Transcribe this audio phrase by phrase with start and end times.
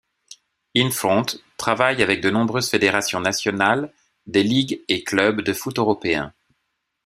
[0.75, 1.27] Infront
[1.57, 3.93] travaille avec de nombreuses Fédérations Nationales,
[4.25, 6.33] des Ligues et clubs de foot européens.